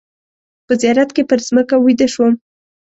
[0.65, 2.33] په زیارت کې پر مځکه ویده شوم.